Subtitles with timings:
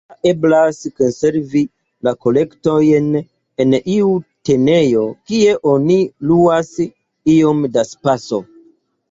[0.11, 1.59] Ja eblas konservi
[2.07, 3.11] la kolektojn
[3.65, 4.09] en iu
[4.51, 5.99] tenejo kie oni
[6.33, 6.73] luas
[7.37, 8.43] iom da spaco.